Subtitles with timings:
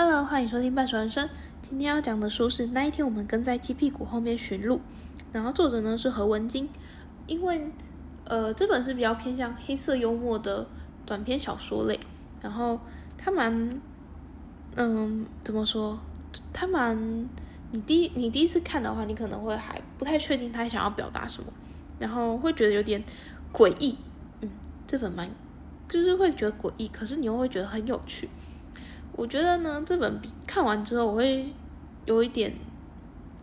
[0.00, 1.28] Hello，欢迎收听半熟人生。
[1.60, 4.80] 今天要讲的书是那一天我们跟在鸡屁股后面寻路，
[5.32, 6.68] 然后作者呢是何文金。
[7.26, 7.72] 因为
[8.24, 10.64] 呃这本是比较偏向黑色幽默的
[11.04, 11.98] 短篇小说类，
[12.40, 12.78] 然后
[13.16, 13.80] 它蛮
[14.76, 15.98] 嗯怎么说？
[16.52, 16.96] 它蛮
[17.72, 21.52] 你第一你第一次看的话，你可能会还不太确定他想要表达什么，
[21.98, 23.02] 然后会觉得有点
[23.52, 23.98] 诡异。
[24.42, 24.48] 嗯，
[24.86, 25.28] 这本蛮
[25.88, 28.28] 就是会觉得诡异，可是你又会觉得很有趣。
[29.18, 31.52] 我觉得呢，这本看完之后，我会
[32.06, 32.54] 有一点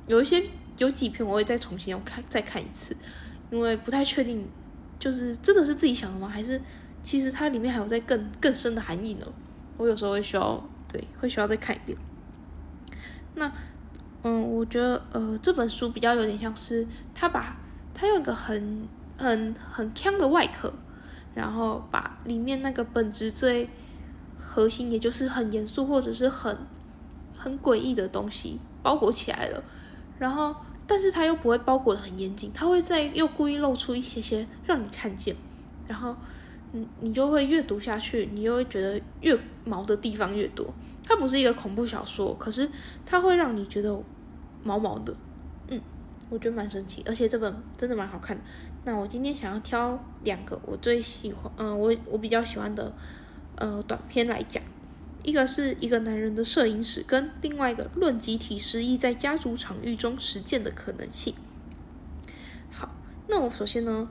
[0.07, 0.41] 有一些
[0.77, 2.95] 有几篇我会再重新要看再看一次，
[3.51, 4.47] 因为不太确定，
[4.97, 6.29] 就是真的是自己想的吗？
[6.29, 6.61] 还是
[7.03, 9.27] 其实它里面还有在更更深的含义呢？
[9.75, 11.97] 我有时候会需要对会需要再看一遍。
[13.35, 13.51] 那
[14.23, 17.57] 嗯，我觉得呃这本书比较有点像是他把
[17.93, 18.87] 他用一个很
[19.17, 20.73] 很很强的外壳，
[21.33, 23.69] 然后把里面那个本质最
[24.55, 26.57] 核心，也就是很严肃或者是很
[27.35, 29.61] 很诡异的东西包裹起来了，
[30.17, 30.55] 然后
[30.87, 35.35] 但是它又不会包裹的很严谨，它会在又故意露出一些些让你看见，
[35.89, 36.15] 然后
[36.71, 40.65] 嗯你就会越读下去，你又会觉得越毛的地方越多。
[41.03, 42.69] 它不是一个恐怖小说，可是
[43.05, 44.01] 它会让你觉得
[44.63, 45.13] 毛毛的，
[45.67, 45.81] 嗯，
[46.29, 48.43] 我觉得蛮神奇，而且这本真的蛮好看的。
[48.85, 52.93] 那我今天想要挑两个我最喜欢，嗯，我我比较喜欢的
[53.55, 54.61] 呃短片来讲，
[55.23, 61.33] 一个是一个男人的摄影史，跟另外一个论集体失忆在家族场域中实践的可能性。
[62.71, 62.89] 好，
[63.27, 64.07] 那我首先呢，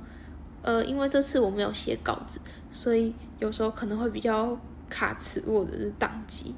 [0.62, 6.54] 呃，因为这次我没有写稿子，所以有时候可能会比较卡词或者是宕机。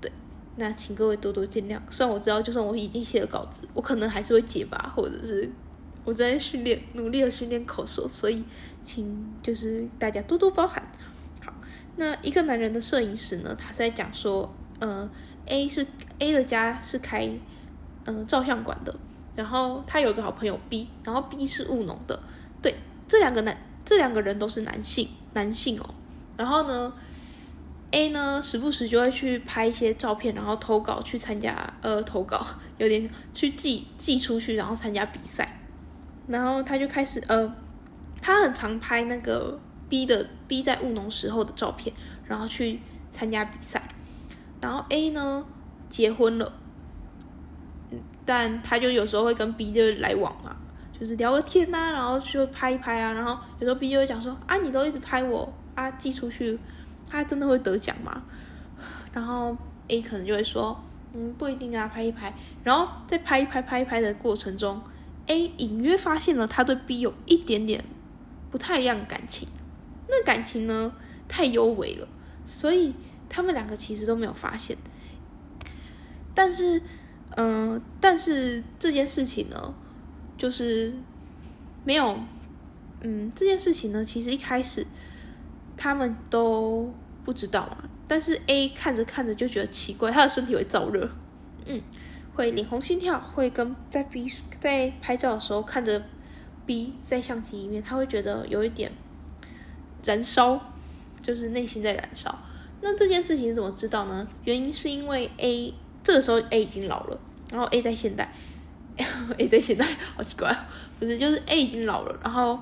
[0.00, 0.12] 对
[0.56, 1.80] 那请各位多多见谅。
[1.90, 5.50] 虽然我知道，就算我已经写了稿子，我可能还是会结巴，或者是
[6.04, 8.44] 我在训练，努力的训练口说，所以
[8.82, 10.82] 请就是大家多多包涵。
[11.96, 15.08] 那一个男人的摄影师呢，他是在讲说，呃
[15.46, 15.86] ，A 是
[16.18, 17.28] A 的家是开
[18.04, 18.94] 嗯照相馆的，
[19.34, 22.20] 然后他有个好朋友 B，然后 B 是务农的，
[22.62, 22.74] 对，
[23.08, 25.94] 这两个男这两个人都是男性，男性哦，
[26.36, 26.92] 然后呢
[27.92, 32.44] ？A 呢，时不时就会去拍一些照片，然后投稿去参加，呃，投稿
[32.78, 35.60] 有点去寄寄出去，然后参加比赛。
[36.26, 37.54] 然后他就开始，呃，
[38.20, 41.94] 他很常拍那个 B 的 B 在务农时候的照片，
[42.26, 42.80] 然后去
[43.10, 43.82] 参加比赛。
[44.60, 45.44] 然后 A 呢，
[45.88, 46.52] 结婚了，
[48.24, 50.56] 但他就有时候会跟 B 就来往嘛，
[50.98, 53.12] 就是聊个天呐，然后就拍一拍啊。
[53.12, 56.58] 然后有时候 B 就会讲说，啊，你都一直拍我啊，寄出去。
[57.08, 58.22] 他真的会得奖吗？
[59.12, 60.76] 然后 A 可能就会说，
[61.14, 62.34] 嗯，不一定啊，拍一拍。
[62.64, 64.82] 然后在拍一拍、拍一拍的过程中
[65.26, 67.84] ，A 隐约发现了他对 B 有一点点
[68.50, 69.48] 不太一样的感情。
[70.08, 70.92] 那感情呢，
[71.28, 72.08] 太幽微了，
[72.44, 72.94] 所以
[73.28, 74.76] 他们两个其实都没有发现。
[76.34, 76.80] 但是，
[77.36, 79.74] 嗯，但是这件事情呢，
[80.36, 80.92] 就是
[81.84, 82.18] 没有，
[83.00, 84.86] 嗯，这件事情呢，其实一开始。
[85.78, 86.90] 他们都
[87.22, 91.06] 不知道嘛，但是 A 看着看着就觉得奇怪，他的身体会燥热，
[91.66, 91.78] 嗯，
[92.34, 96.02] 会脸红心跳，会跟在 B 在拍照的时候看着
[96.64, 98.90] B 在相机里面，他会觉得有一点
[100.04, 100.60] 燃烧，
[101.22, 102.36] 就是内心在燃烧。
[102.80, 104.26] 那这件事情怎么知道呢？
[104.44, 107.18] 原因是因为 A 这个时候 A 已经老了，
[107.50, 108.32] 然后 A 在现代，
[109.38, 109.86] A 在现代
[110.16, 110.56] 好奇怪，
[110.98, 112.60] 不是就是 A 已经老了，然后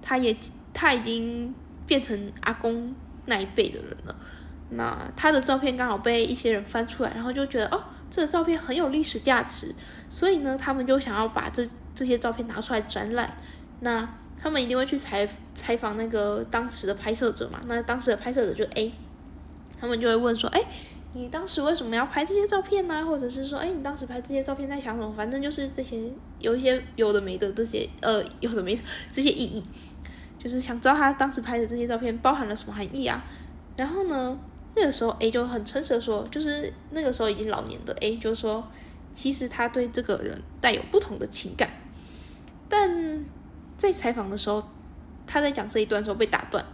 [0.00, 0.36] 他也
[0.72, 1.54] 他已经。
[1.86, 2.92] 变成阿公
[3.26, 4.16] 那一辈的人了，
[4.70, 9.72] 那他的照片刚好被一些人翻出来，然后就觉得哦，这个照片很有历史价值，
[10.08, 11.64] 所以呢，他们就想要把这
[11.94, 13.38] 这些照片拿出来展览。
[13.78, 17.60] 那他们一定会去采采访那个当时的拍摄者嘛？
[17.66, 18.92] 那当时的拍摄者就 A，
[19.78, 20.62] 他们就会问说：哎，
[21.14, 23.04] 你当时为什么要拍这些照片呢？
[23.04, 25.12] 或者是说，哎，你当时拍这些照片在想什么？
[25.16, 29.64] 反正就是这些有一些有的没的这些呃有的没的这些意义。
[30.38, 33.24] 就是想知道他当时拍的这些照片包含了什么含义啊？
[33.76, 34.38] 然后呢，
[34.76, 38.62] 那个时候 A 就很诚实的说，就是那个时候已经老年的 A 就说，
[39.12, 41.68] 其实他对这个人带有不同的情感。
[42.68, 42.95] 但
[43.76, 44.62] 在采访的时候，
[45.26, 46.64] 他在讲这一段的时候被打断，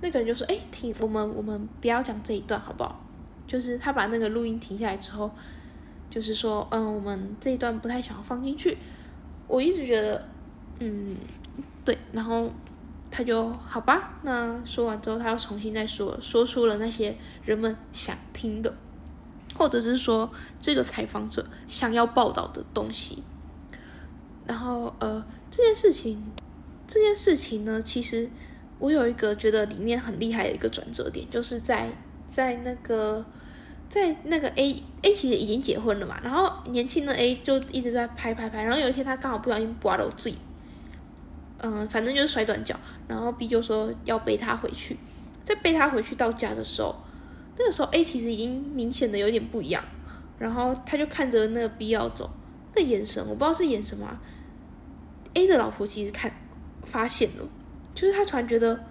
[0.00, 3.04] 那个人就说：“哎，停，我们我们不要讲这一段好不好？”
[3.46, 5.30] 就是他把那个录音停下来之后，
[6.08, 8.78] 就是说：“嗯，我们这一段不太想要放进去。”
[9.48, 10.28] 我一直觉得，
[10.78, 11.16] 嗯，
[11.84, 12.50] 对，然后。
[13.12, 17.12] 他就好吧，那说完之后，他又重新再说，说出了那些
[17.44, 18.72] 人们想听的，
[19.56, 20.30] 或者是说
[20.60, 23.24] 这个采访者想要报道的东西。
[24.46, 26.22] 然后，呃，这件事情，
[26.90, 28.28] 这件事情呢，其实
[28.80, 31.88] 我有一个觉得里面很厉害的一个转折点，就是在
[32.28, 33.24] 在那个
[33.88, 40.34] 在那个 A A 其实已经结婚了嘛，然后年轻的 A 就一直在拍拍拍，然后有一天他刚好不小心刮到嘴，
[41.58, 42.74] 嗯，反正就是摔断脚，
[43.06, 44.96] 然后 B 就说要背他回去，
[45.44, 46.96] 在背他回去到家的时候，
[47.56, 49.84] 那个时候 A 其实已经明显的有点不一样，
[50.40, 52.28] 然后他就看着那个 B 要走，
[52.74, 54.18] 那眼神我不知道是演什么
[55.34, 56.32] ，A 的老婆其实看
[56.84, 57.48] 发现了，
[57.94, 58.84] 就是他突然觉得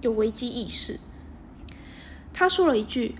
[0.00, 0.98] 有危机意识，
[2.32, 3.14] 他说了一句。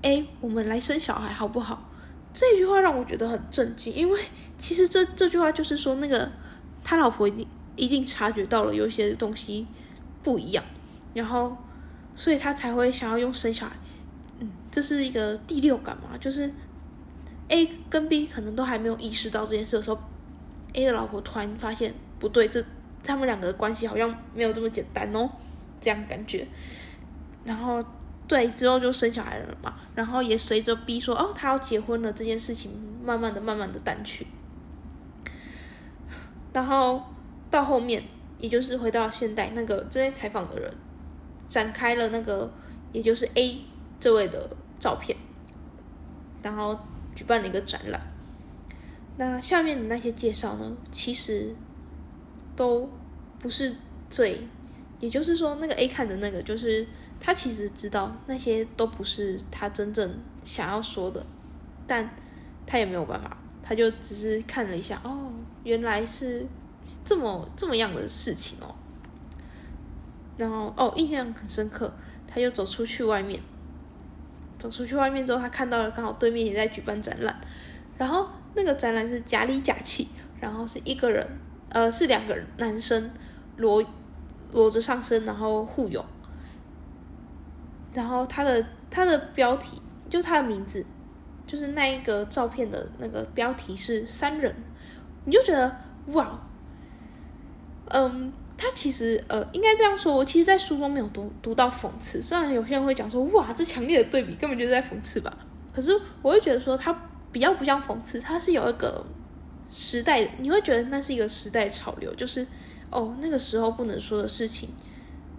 [0.00, 1.90] 哎，我们来生小孩好不好？
[2.32, 4.20] 这句话让我觉得很震惊，因为
[4.56, 6.30] 其实这这句话就是说，那个
[6.84, 9.66] 他老婆一定一定察觉到了有些东西
[10.22, 10.62] 不一样，
[11.14, 11.56] 然后
[12.14, 13.72] 所以他才会想要用生小孩。
[14.38, 16.48] 嗯，这是一个第六感嘛，就是
[17.48, 19.98] A 跟 B 可能都还没有意识到这件事的时候
[20.74, 22.64] ，A 的老婆突然发现不对，这
[23.02, 25.30] 他们两个关系好像没有这么简单哦，
[25.80, 26.46] 这样感觉，
[27.44, 27.82] 然后。
[28.28, 32.70] 对，之后就生小孩了嘛，然后也随着 B 说哦，他要结婚了这件事情，
[33.02, 34.26] 慢慢的、慢慢的淡去。
[36.52, 37.02] 然后
[37.50, 38.02] 到后面，
[38.36, 40.70] 也就是回到现代，那个正在采访的人
[41.48, 42.52] 展开了那个，
[42.92, 43.60] 也就是 A
[43.98, 45.16] 这位的照片，
[46.42, 46.78] 然后
[47.14, 47.98] 举办了一个展览。
[49.16, 51.56] 那下面的那些介绍呢，其实
[52.58, 52.90] 都
[53.38, 53.74] 不是
[54.10, 54.46] 最，
[55.00, 56.84] 也就是说，那个 A 看的那个就是。
[57.20, 60.08] 他其实知道那些都不是他真正
[60.44, 61.26] 想要说的，
[61.84, 62.08] 但
[62.64, 65.32] 他也没有办法，他就只是看了一下，哦，
[65.64, 66.46] 原来是
[67.04, 68.72] 这么这么样的事情哦。
[70.36, 71.92] 然后哦，印象很深刻，
[72.28, 73.42] 他又走出去外面，
[74.56, 77.36] 走出去外面之后，他看到了刚好对面也在举办展览，
[77.96, 80.06] 然后那个展览是假里假气，
[80.38, 81.26] 然后是一个人，
[81.78, 83.08] 呃，是两个男生
[83.56, 83.84] 裸
[84.52, 86.04] 裸着上身，然后互泳。
[87.94, 90.84] 然后他的他的标题就他的名字，
[91.46, 94.52] 就是那一个照片的那个标题是三人，
[95.24, 95.76] 你就觉得
[96.08, 96.40] 哇，
[97.90, 105.32] 嗯，他其实呃应该这样说，我其实，在书中没有读读到讽刺，虽然有些人会讲说哇，这强烈的对比根本就是在讽刺吧，
[105.72, 105.92] 可是
[106.22, 106.92] 我会觉得说他
[107.30, 109.04] 比较不像讽刺，他是有一个
[109.70, 112.46] 时代，你会觉得那是一个时代潮流，就是
[112.90, 114.70] 哦那个时候不能说的事情，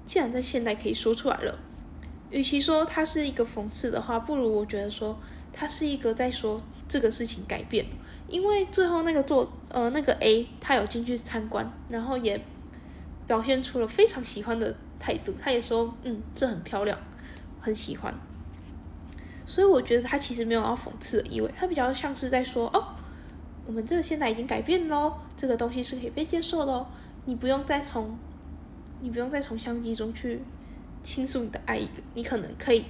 [0.05, 1.59] 既然在现代可以说出来了。
[2.29, 5.17] 与其说它是一个讽刺的话，不如我觉得说
[5.51, 7.91] 它是一个在说这个事情改变了。
[8.27, 12.39] 因为最后那个做呃那个 A 他有进去参观，然后也
[13.25, 15.33] 表现出了非常喜欢的态度。
[15.41, 16.95] 他也说嗯这很漂亮，
[17.59, 18.13] 很喜欢。
[19.47, 22.93] 所以我觉得他其实没有要讽刺的意味，他比较像是在说哦
[23.69, 26.87] 我们这个现在已经改变喽，这个东西是可以被接受的哦，
[27.25, 28.17] 你不用再从
[29.01, 30.41] 你不用再从相机中去。
[31.01, 32.83] 倾诉你的爱意，你可能可以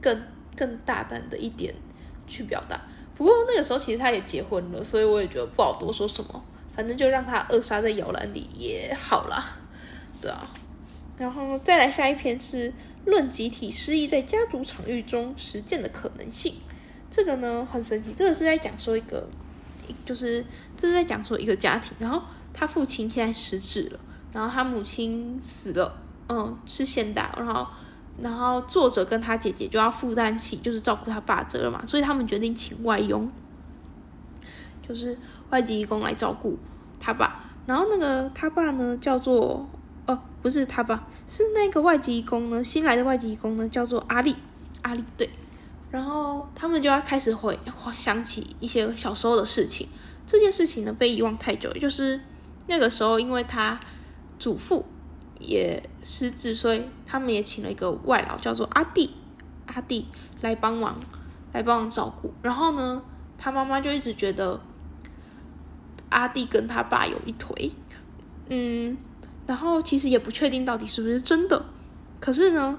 [0.00, 0.22] 更
[0.56, 1.72] 更大胆的一点
[2.26, 2.80] 去表达。
[3.14, 6.44] 不过那个时候其实他也结婚了，所以我也觉得不好多说什么。
[6.74, 9.56] 反正就让他扼杀在摇篮里也好啦，
[10.20, 10.50] 对啊。
[11.16, 12.72] 然后再来下一篇是
[13.04, 16.54] 论集体失忆在家族场域中实践的可能性。
[17.08, 19.28] 这个呢很神奇，这个是在讲说一个，
[20.04, 20.44] 就是
[20.76, 22.22] 这是在讲说一个家庭，然后
[22.52, 24.00] 他父亲现在失智了，
[24.32, 26.00] 然后他母亲死了。
[26.26, 27.66] 嗯，是现代，然后，
[28.18, 33.30] 然后作者跟他姐姐就要负担起就是照顾他爸责任嘛，所以他们决定请外佣，
[34.88, 35.18] 就是
[35.50, 36.58] 外籍义工来照顾
[36.98, 37.44] 他爸。
[37.66, 39.68] 然后那个他爸呢叫做，
[40.06, 44.34] 哦，不是他爸，是那个外籍工呢，新来的外籍工呢叫做阿丽，
[44.80, 45.28] 阿丽对。
[45.94, 47.56] 然后他们就要开始回
[47.94, 49.86] 想起一些小时候的事情，
[50.26, 52.20] 这件事情呢被遗忘太久，就是
[52.66, 53.78] 那个时候因为他
[54.40, 54.86] 祖父。
[55.40, 59.10] 也失智，所以他们也请了一个外劳，叫做阿弟，
[59.66, 60.06] 阿弟
[60.40, 60.98] 来帮忙，
[61.52, 62.32] 来帮忙照顾。
[62.40, 63.02] 然后呢，
[63.36, 64.58] 他妈妈就一直觉得
[66.08, 67.72] 阿弟跟他爸有一腿，
[68.48, 68.96] 嗯，
[69.46, 71.66] 然后其实也不确定到底是不是真的。
[72.20, 72.78] 可是呢，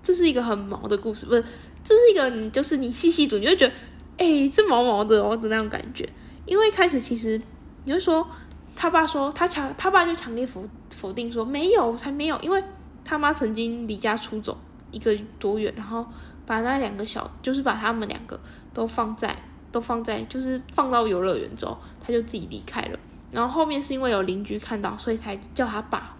[0.00, 1.42] 这是一个很毛的故事，不是？
[1.82, 3.74] 这是一个你就是你细细读，你会觉得，
[4.18, 6.08] 哎，这毛毛的哦的那种感觉。
[6.46, 7.40] 因为一开始其实
[7.84, 8.26] 你会说，
[8.74, 10.64] 他爸说他强，他爸就强烈否。
[10.90, 12.62] 否定说没有，才没有，因为
[13.06, 14.54] 他妈曾经离家出走
[14.90, 16.04] 一个多月，然后
[16.44, 18.38] 把那两个小，就是把他们两个
[18.74, 19.34] 都放在，
[19.72, 22.98] 都放在，就是放到游乐园之后，他就自己离开了。
[23.32, 26.14] 然后后面是因为有邻居看到，所以才叫他爸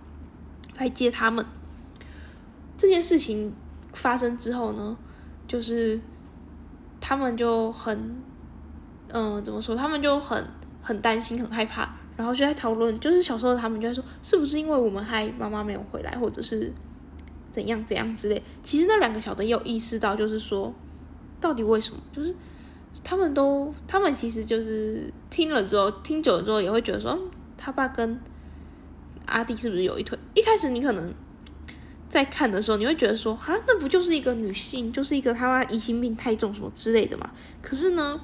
[0.79, 1.45] 来接他们。
[2.79, 3.53] 这件事情
[3.93, 4.97] 发生之后呢，
[5.51, 5.99] 就是
[7.01, 8.15] 他们就很，
[9.09, 9.75] 嗯，怎么说？
[9.75, 10.47] 他们就很
[10.81, 11.93] 很担心，很害怕。
[12.17, 16.73] 然后就在讨论，就是小时候他们就在说，是不是因为我们害妈妈没有回来，或者是
[17.51, 18.41] 怎样怎样之类。
[18.63, 20.73] 其实那两个小的也有意识到，就是说
[21.41, 22.01] 到底为什么？
[22.13, 22.33] 就是
[23.03, 27.19] 他们都，他们其实就是听了之后，听久了之后也会觉得说，
[27.57, 28.21] 他爸跟
[29.27, 30.17] 阿弟是不是有一腿？
[30.35, 31.13] 一开始你可能
[32.11, 37.31] 在看的时候，你会觉得说，哈，那不就是一个女性，就是一个他妈疑心病太重什么之类的嘛？
[37.63, 38.21] 可是呢，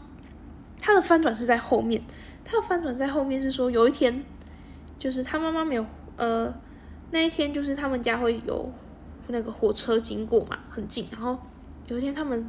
[0.80, 2.02] 他的翻转是在后面，
[2.44, 4.24] 他的翻转在后面是说，有一天，
[4.98, 6.52] 就是他妈妈没有，呃，
[7.12, 8.72] 那一天就是他们家会有
[9.28, 11.38] 那个火车经过嘛，很近，然后
[11.86, 12.44] 有一天他们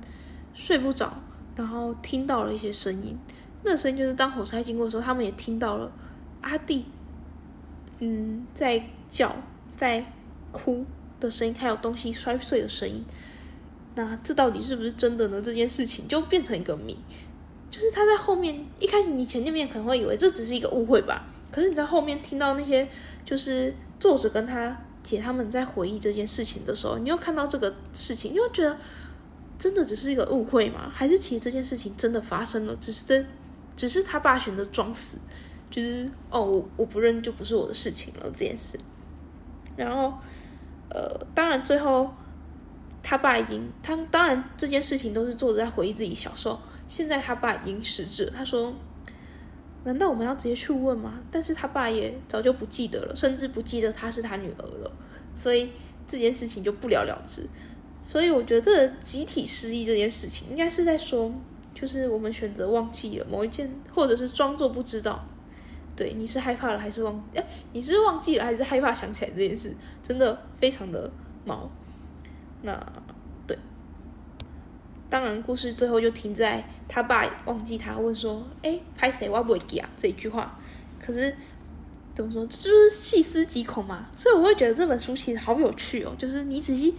[0.55, 1.13] 睡不着，
[1.55, 3.15] 然后听到了一些声音，
[3.63, 5.91] 那声音就是当火车经过的时候，他们也听到了
[6.41, 6.85] 阿弟。
[7.99, 9.35] 嗯，在叫，
[9.75, 10.05] 在
[10.51, 10.85] 哭
[11.19, 13.03] 的声音，还有东西摔碎的声音。
[13.95, 15.41] 那这到底是不是真的呢？
[15.41, 16.97] 这件事情就变成一个谜。
[17.69, 21.27] 就是他在后面一开始，你前面可能会以为这只是一个误会吧。
[21.51, 22.87] 可是你在后面听到那些，
[23.25, 28.77] 就是作者跟他姐他们在回忆这件事情的时候，你又看到这个事情，你会觉得
[29.59, 30.91] 真的只是一个误会吗？
[30.93, 32.75] 还是其实这件事情真的发生了？
[32.79, 33.27] 只是真，
[33.75, 35.17] 只是他爸选择装死。
[35.69, 38.79] 就是哦，我我不认就不是我的事情了这件事。
[39.75, 40.13] 然后，
[40.89, 42.13] 呃，当然最后
[43.03, 46.59] 他爸已经，他当然这件事情都是作者在回忆自己小时候。
[46.87, 48.73] 现在他爸已经失智，他说
[49.83, 54.91] ：“难道我们要直接去问吗？”但是他爸也早就不记得了，甚至不记得他是他女儿了，
[55.35, 55.69] 所以
[56.07, 57.45] 这件事情就不了了之。
[57.91, 61.29] 所以我觉得这个集体失忆这件事情，应该是在说，
[61.73, 65.27] 就是我们选择忘记了某一件，或者是装作不知道。
[65.97, 67.19] 对，你是害怕了还是忘？
[67.33, 69.75] 哎，你是忘记了还是害怕想起来这件事？
[70.03, 71.11] 真的非常的
[71.43, 71.67] 毛。
[72.61, 72.79] 那
[73.47, 73.57] 对，
[75.09, 79.27] 当然故事最后就停在他爸忘记他问说：“哎，拍谁？
[79.27, 80.59] 我不会记啊。”这一句话。
[80.99, 81.33] 可是
[82.13, 84.07] 怎么说，就是细思极恐嘛。
[84.13, 86.13] 所以我会觉得这本书其实好有趣哦。
[86.15, 86.93] 就是你仔细，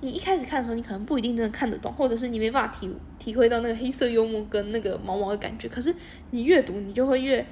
[0.00, 5.68] 你一开始看的时候，你可能不一定真的看得懂，或者是你没办法体体会到那个黑色幽默跟那个毛毛的感觉。
[5.68, 5.92] 可是
[6.30, 7.44] 你越读，你就会越。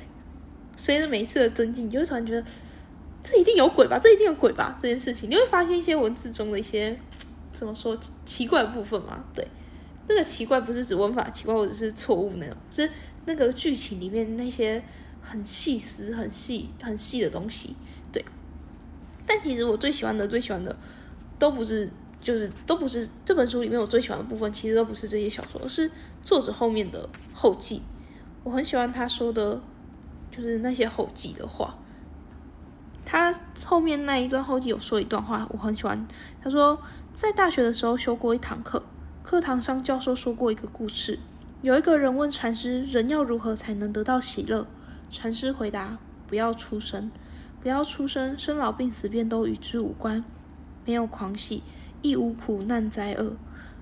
[0.76, 2.44] 随着每一次的增进，你就会突然觉得
[3.22, 6.98] 这一定有鬼吧，这一定有鬼吧这件事情，你会发现一些文字中的一些
[7.52, 9.22] 怎么说奇怪部分嘛？
[9.34, 9.46] 对，
[10.08, 12.90] 那个奇怪不是指文法奇怪或者是错误那种，是
[13.26, 14.82] 那个剧情里面那些
[15.20, 17.76] 很细思、很细、很细的东西。
[18.10, 18.24] 对，
[19.26, 20.74] 但其实我最喜欢的、最喜欢的
[21.38, 21.88] 都不是，
[22.20, 25.90] 就是都不是这本书里面我最喜欢的部分，其实都不是这些小说，是
[26.24, 27.82] 作者后面的后记。
[28.42, 29.60] 我很喜欢他说的。
[30.32, 31.76] 就是那些后记的话，
[33.04, 33.32] 他
[33.64, 36.08] 后面那一段后记有说一段话，我很喜欢。
[36.42, 36.80] 他说，
[37.12, 38.82] 在大学的时候修过一堂课，
[39.22, 41.18] 课堂上教授说过一个故事。
[41.60, 44.66] 有一个人问禅师：“人要如何才能得到喜乐？”
[45.10, 47.10] 禅师回答：“不要出生，
[47.60, 50.24] 不要出生，生老病死便都与之无关。
[50.84, 51.62] 没有狂喜，
[52.00, 53.36] 亦无苦难灾厄。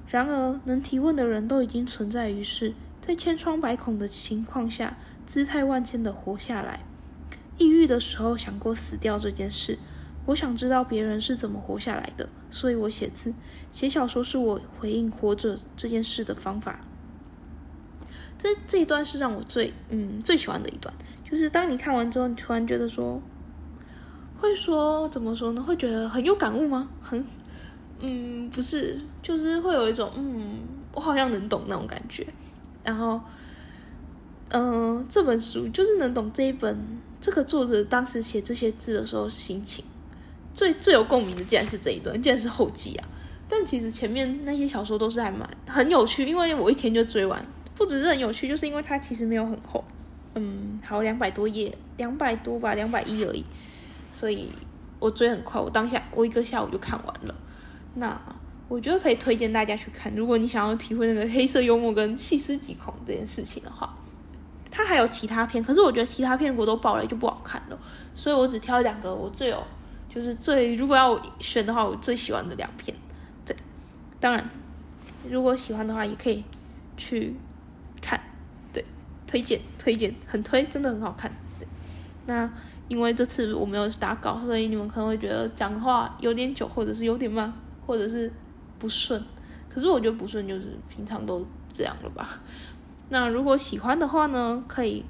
[0.08, 2.74] 然而，能提问的人都已经存在于世，
[3.10, 6.84] 在千疮百孔的情况下。”姿态万千的活下来，
[7.58, 9.78] 抑郁的时候想过死掉这件事。
[10.26, 13.34] 我想知道别人是怎么活下来的，所以我写字、
[13.72, 16.80] 写小说是我回应活着这件事的方法。
[18.38, 23.20] 这这一段是让我最嗯最喜欢的一段，就是当你看完之后，你突然觉得说，
[24.40, 25.60] 会说怎么说呢？
[25.62, 26.88] 会觉得很有感悟吗？
[27.00, 27.24] 很
[28.02, 30.60] 嗯不是，就是会有一种嗯
[30.92, 32.26] 我好像能懂那种感觉，
[32.84, 33.20] 然后。
[34.52, 36.76] 嗯，这本书就是能懂这一本
[37.20, 39.84] 这个作者当时写这些字的时候心情，
[40.52, 43.08] 最最有共鸣的竟然是这一段，竟然是后记啊！
[43.48, 47.40] 但其实前面那些小说都是还蛮很有趣，因为我一天就追完，
[47.76, 49.84] 不只是很有趣，就是因为它其实没有很厚，
[50.34, 53.44] 嗯，好两百多页，两百多吧，两百一而已，
[54.10, 54.48] 所以
[54.98, 57.34] 我追很快，我当下我一个下午就看完了。
[57.94, 58.20] 那
[58.70, 63.92] 我觉得可以推荐大家去看，如果你想要体会那个黑色幽默跟细思极恐这件事情的话。
[64.72, 67.78] 它还有其他片，可是我觉得其他片如果都爆雷就不好看了，
[68.14, 69.60] 所以我只挑两个我最有，
[70.08, 72.96] 就是最如果要我选的话，我最喜欢的两片。
[73.44, 73.54] 对，
[74.20, 74.48] 当然
[75.28, 76.44] 如果喜欢的话也可以
[76.96, 77.34] 去
[78.00, 78.18] 看，
[78.72, 78.84] 对，
[79.26, 81.30] 推荐推荐很推，真的很好看。
[81.58, 81.66] 对，
[82.26, 82.48] 那
[82.86, 87.52] 因为这次我没有打稿，所以你们可能会觉得讲话有点久，或者是有点慢，
[87.84, 88.32] 或者是
[88.80, 89.22] 不顺。
[89.68, 92.40] 可是我觉得不顺就是平常都这样了吧。
[93.10, 95.04] 那如果喜欢的话呢，可以，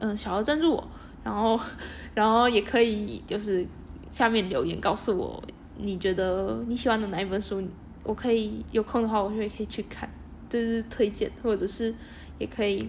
[0.00, 0.88] 嗯，小额赞助我，
[1.24, 1.58] 然后，
[2.14, 3.66] 然后也可以就是
[4.12, 5.42] 下面留言告诉我
[5.78, 7.62] 你觉得你喜欢的哪一本书，
[8.02, 10.08] 我可以有空的话，我就会可以去看，
[10.48, 11.94] 就是推荐，或者是
[12.38, 12.88] 也可以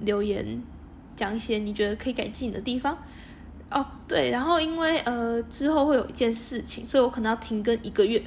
[0.00, 0.62] 留言
[1.16, 2.96] 讲一些你觉得可以改进的地方。
[3.70, 8.22] 哦，对，然后因为呃之后会有一件事情，所以我可能要停更一个月，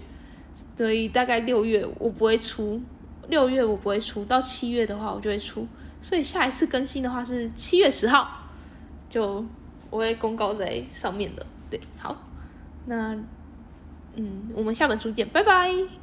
[0.78, 2.82] 所以大概六月我不会出。
[3.30, 5.66] 六月我不会出，到七月的话我就会出，
[6.02, 8.50] 所以下一次更新的话是七月十号，
[9.10, 9.46] 就
[9.90, 11.46] 我会公告在上面的。
[11.70, 12.22] 对，好，
[12.86, 13.18] 那
[14.16, 16.03] 嗯，我们下本书见，拜拜。